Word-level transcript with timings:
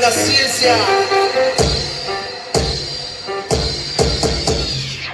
ਦੱਸਿਆ 0.00 0.76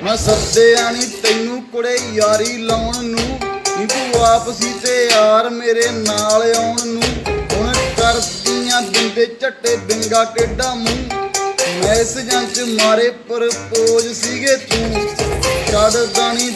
ਮੈਂ 0.03 0.17
ਸੱਦਿਆ 0.17 0.91
ਨੀ 0.91 1.07
ਤੈਨੂੰ 1.23 1.63
ਕੁੜੇ 1.63 1.99
ਯਾਰੀ 2.13 2.57
ਲਾਉਣ 2.57 3.05
ਨੂੰ। 3.05 3.41
ਨੀ 3.79 3.87
ਤੂੰ 3.87 4.25
ਆਪ 4.25 4.51
ਸੀ 4.63 4.73
ਤੇ 4.73 5.09
ਯਾਰ 5.13 5.51
ਮੇਰੇ 5.51 5.89
ਨਾਲ 5.91 6.55
ਆਉਣ 6.57 6.77
ਨੂੰ। 6.87 7.03
ਹੁਣ 7.53 7.73
ਕਰਦੀਆਂ 7.73 8.83
ਬਿੰਦੇ 8.83 9.27
ਝੱਟੇ 9.41 9.77
ਬਿੰਗਾ 9.77 10.25
ਟੇਡਾ 10.25 10.75
ਮੂੰਹ। 10.75 11.29
ਮੈਸੇਜਾਂ 11.85 12.45
ਚ 12.45 12.61
ਮਾਰੇ 12.61 13.11
ਪ੍ਰਪੋਜ਼ 13.11 14.13
ਸੀਗੇ 14.23 14.57
ਤੂੰ। 14.57 15.09
ਛੱਡਦਾ 15.71 16.33
ਨੀ 16.33 16.51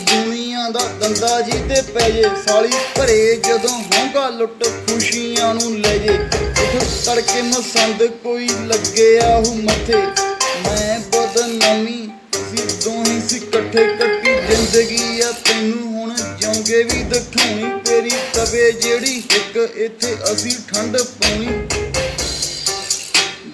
ਦੁਨੀਆ 0.62 0.70
ਦਾ 0.70 0.80
ਦੰਦਾ 1.00 1.40
ਜੀ 1.40 1.58
ਤੇ 1.68 1.80
ਪੈ 1.92 2.08
ਜੇ, 2.10 2.22
ਸਾਲੀ 2.46 2.70
ਭਰੇ 2.96 3.36
ਜਦੋਂ 3.46 3.70
ਹੋਂਗਾ 3.70 4.28
ਲੁੱਟ 4.30 4.64
ਖੁਸ਼ੀਆਂ 4.88 5.54
ਨੂੰ 5.54 5.80
ਲੈ 5.80 5.96
ਜੇ, 5.98 6.12
ਉੱਠ 6.12 6.84
ਤੜਕੇ 7.06 7.42
ਮਸੰਦ 7.42 8.02
ਕੋਈ 8.22 8.48
ਲੱਗੇ 8.66 9.18
ਆਹੂ 9.20 9.54
ਮੱਥੇ। 9.54 10.00
ਮੈਂ 10.64 10.98
ਬਦਨਾਮੀ 11.08 12.08
ਅਸੀਂ 12.32 12.66
ਦੋਹੀ 12.84 13.20
ਸੀ 13.28 13.36
ਇਕੱਠੇ 13.36 13.86
ਕੱਟੀ 13.98 14.34
ਜ਼ਿੰਦਗੀ 14.46 15.20
ਆ, 15.20 15.32
ਤੈਨੂੰ 15.44 15.92
ਹੁਣ 15.94 16.14
ਜਿਉਂਗੇ 16.40 16.82
ਵੀ 16.82 17.02
ਦਿਖਾਉਣੀ 17.04 17.72
ਤੇਰੀ 17.84 18.10
ਤਵੇ 18.34 18.70
ਜਿਹੜੀ 18.72 19.16
ਇੱਕ, 19.16 19.56
ਇੱਥੇ 19.56 20.16
ਅਸੀਂ 20.32 20.56
ਠੰਡ 20.68 20.96
ਪਾਉਣੀ। 20.96 21.81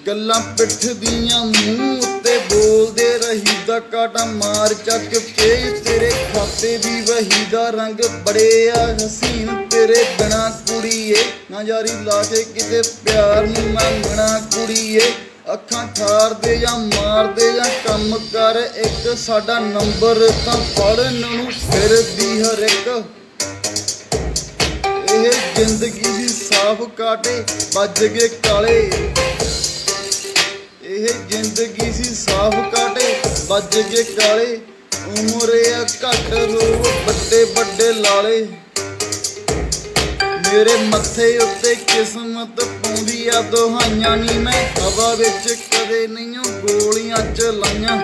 ਗੱਲਾਂ 0.09 0.39
ਪਿੱਠ 0.57 0.85
ਦੀਆਂ 1.01 1.39
ਮੂੰਹ 1.45 1.97
ਉੱਤੇ 1.97 2.37
ਬੋਲਦੇ 2.37 3.17
ਰਹੀ 3.17 3.57
ਦਾ 3.67 3.79
ਕਾਟਾ 3.79 4.25
ਮਾਰ 4.25 4.73
ਚੱਕ 4.73 5.09
ਕੇ 5.09 5.71
ਤੇਰੇ 5.85 6.09
ਖਾਤੇ 6.33 6.77
ਵੀ 6.77 7.01
ਵਹੀ 7.01 7.45
ਦਾ 7.51 7.69
ਰੰਗ 7.69 8.01
ਬੜੇ 8.25 8.69
ਆ, 8.69 8.85
ਹਸੀਨ 8.93 9.67
ਤੇਰੇ 9.69 10.03
ਬਿਨਾ 10.19 10.49
ਕੁੜੀਏ। 10.67 11.23
ਨਾ 11.51 11.61
ਯਾਰੀ 11.61 11.91
ਲਾ 12.03 12.23
ਕੇ 12.23 12.43
ਕਿਤੇ 12.43 12.81
ਪਿਆਰ 13.05 13.47
ਨੂੰ 13.47 13.69
ਮੰਗਣਾ 13.69 14.39
ਕੁੜੀਏ। 14.55 15.11
ਅੱਖਾਂ 15.53 15.87
ਠਾਰਦੇ 15.95 16.57
ਜਾਂ 16.57 16.77
ਮਾਰਦੇ 16.79 17.51
ਜਾਂ 17.53 17.69
ਕੰਮ 17.87 18.17
ਕਰ, 18.33 18.69
ਇੱਕ 18.75 19.17
ਸਾਡਾ 19.17 19.59
ਨੰਬਰ 19.59 20.29
ਤਾਂ 20.45 20.57
ਪੜਨ 20.77 21.13
ਨੂੰ 21.13 21.51
ਫਿਰਦੀ 21.71 22.41
ਹਰ 22.41 22.59
ਇੱਕ 22.59 23.03
ਇਹ 25.13 25.31
ਜ਼ਿੰਦਗੀ 25.55 26.11
ਦੀ 26.17 26.27
ਸਾਫ਼ 26.27 26.81
ਕਾਟੇ, 26.97 27.43
ਵੱਜ 27.73 28.05
ਗਏ 28.05 28.27
ਕਾਲੇ। 28.27 28.79
ਇਹ 28.79 29.38
ਜ਼ਿੰਦਗੀ 31.59 31.91
ਸੀ 31.93 32.15
ਸਾਫ਼ 32.15 32.55
ਕਾਟੇ, 32.75 33.15
ਵੱਜ 33.47 33.77
ਗਏ 33.77 34.03
ਕਾਲੇ। 34.03 34.59
ਉਮਰ 35.07 35.49
ਆ 35.73 35.81
ਘੱਟ 35.81 36.33
ਰੋਗ 36.33 36.85
ਵੱਡੇ 37.07 37.43
ਵੱਡੇ 37.43 37.91
ਲਾਲੇ। 37.93 38.47
ਮੇਰੇ 40.53 40.75
ਮੱਥੇ 40.75 41.37
ਉੱਤੇ 41.37 41.75
ਕਿਸਮਤ 41.75 42.63
ਪਾਉਂਦੀ 42.63 43.27
ਆ, 43.27 43.41
ਦੁਹਾਈਆਂ 43.41 44.15
ਨਹੀਂ 44.17 44.39
ਮੈਂ 44.39 44.69
ਹਵਾ 44.81 45.13
ਵਿੱਚ 45.15 45.53
ਕਦੇ 45.53 46.07
ਨਹੀਂ 46.07 46.27
ਗੋਲੀਆਂ 46.27 47.35
ਚਲਾਈਆਂ। 47.35 47.97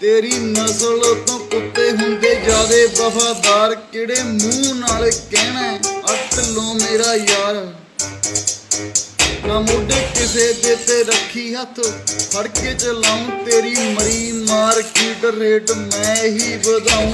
ਤੇਰੀ 0.00 0.32
ਨਸਲ 0.32 1.14
ਤੋਂ 1.26 1.38
ਕੁੱਤੇ 1.38 1.90
ਹੁੰਦੇ 1.90 2.34
ਜਿਆਦੇ 2.34 2.84
ਵਫਾਦਾਰ, 2.86 3.74
ਕਿਹੜੇ 3.74 4.22
ਮੂੰਹ 4.22 4.74
ਨਾਲ 4.74 5.10
ਕਹਿਣਾ 5.10 5.78
ਅੱਟ 6.12 6.38
ਲੋ 6.38 6.74
ਮੇਰਾ 6.74 7.14
ਯਾਰ। 7.14 7.66
ਨਾ 9.46 9.58
ਮੁੰਡੇ 9.60 9.94
ਕਿਸੇ 10.16 10.52
ਦੇ 10.62 10.74
ਤੇ 10.86 11.02
ਰੱਖੀ 11.04 11.54
ਹੱਥ 11.54 11.80
ਫੜ 12.32 12.46
ਕੇ 12.48 12.74
ਚਲਾਉਂ, 12.74 13.44
ਤੇਰੀ 13.46 13.74
ਮਰੀ 13.94 14.32
ਮਾਰਕੀਟ 14.48 15.24
ਰੇਟ 15.38 15.70
ਮੈਂ 15.72 16.16
ਹੀ 16.16 16.56
ਵਧਾਉਂ। 16.66 17.12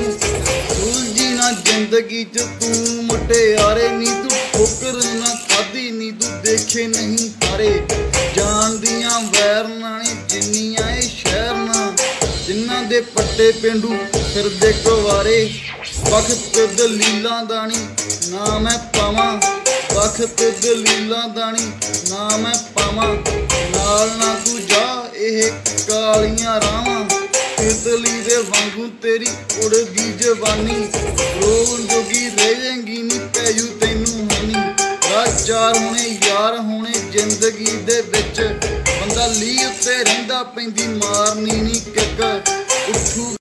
ਉਲਝੀ 0.79 1.29
ਨਾ 1.29 1.51
ਜ਼ਿੰਦਗੀ 1.53 2.25
ਚ 2.25 2.47
ਤੂੰ 2.61 3.05
ਮੁਟਿਆਰੇ 3.05 3.89
ਨੀ, 3.89 4.07
ਤੂੰ 4.07 4.31
ਠੋਕਰ 4.53 5.03
ਨਾ 5.15 5.35
ਖਾਦੀ 5.49 5.91
ਨੀ, 5.91 6.11
ਤੂੰ 6.11 6.41
ਦੇਖੇ 6.43 6.87
ਨਹੀਂ 6.87 7.31
ਹਾਰੇ 7.45 7.71
ਜਾਣਦੀਆਂ 8.37 9.21
ਵੈਰ 9.23 9.69
ਨਾਲੇ 9.69 10.15
ਜਿੰਨੀਆਂ 10.29 10.91
ਇਹ 10.91 11.09
ਸ਼ਹਿਰ 11.09 11.55
ਨਾ 11.55 11.93
ਜਿਨ੍ਹਾਂ 12.47 12.83
ਦੇ 12.83 13.01
ਪੱਟੇ 13.15 13.51
ਪਿੰਡੂ 13.53 13.97
ਫਿਰਦੇ 14.35 14.73
ਕੁਵਾਰੇ। 14.85 15.45
ਵਕਤ 16.11 16.59
ਦਲੀਲਾਂ 16.77 17.45
ਦਾਣੀ 17.45 17.87
ਨਾ 18.31 18.59
ਮੈਂ 18.59 18.79
ਪਾਵਾਂ 18.95 19.33
ਵਕਤ 19.99 20.43
ਦਲੀਲਾਂ 20.63 21.29
ਦਾਣੀ, 21.29 21.73
ਨਾ 22.11 22.37
ਮੈਂ 22.37 22.55
ਪਾਵਾਂ, 22.75 23.15
ਨਾਲ 23.71 24.11
ਨਾ 24.19 24.35
ਤੂੰ 24.47 24.67
ਜਾ, 24.67 25.09
ਇਹ 25.15 25.51
ਕਾਲੀਆਂ 25.89 26.61
ਰਾਵਾਂ। 26.61 27.05
ਤਿਤਲੀ 27.57 28.21
ਦੇ 28.21 28.37
ਵਾਂਗੂ 28.37 28.89
ਤੇਰੀ 29.03 29.27
ਉੜਦੀ 29.65 30.13
ਜਵਾਨੀ, 30.13 30.89
ਰੋਣ 31.43 31.87
ਜੋਗੀ 31.87 32.29
ਰਹਿ 32.29 32.55
ਜਾਏਗੀ 32.55 33.03
ਨੀ 33.03 33.19
ਪੈਜੂ 33.35 33.67
ਤੈਨੂੰ 33.67 34.29
ਹਾਨੀ। 34.33 34.55
ਰਾਜਾਰ 35.15 35.79
ਹੋਣੇ, 35.79 36.19
ਯਾਰ 36.29 36.59
ਹੋਣੇ 36.59 36.93
ਜ਼ਿੰਦਗੀ 37.13 37.77
ਦੇ 37.87 38.01
ਵਿੱਚ, 38.01 38.41
ਬੰਦਾ 39.01 39.27
ਲੀ 39.27 39.65
ਉੱਤੇ 39.65 40.05
ਰਹਿੰਦਾ, 40.05 40.43
ਪੈਂਦੀ 40.43 40.87